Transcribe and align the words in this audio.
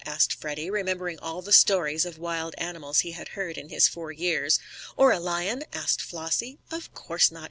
asked 0.03 0.33
Freddie, 0.33 0.67
remembering 0.71 1.19
all 1.19 1.43
the 1.43 1.51
stories 1.53 2.07
of 2.07 2.17
wild 2.17 2.55
animals 2.57 3.01
he 3.01 3.11
had 3.11 3.27
heard 3.29 3.55
in 3.55 3.69
his 3.69 3.87
four 3.87 4.11
years. 4.11 4.57
"Or 4.97 5.11
a 5.11 5.19
lion?" 5.19 5.63
asked 5.73 6.01
Flossie. 6.01 6.57
"Of 6.71 6.91
course 6.95 7.29
not!" 7.31 7.39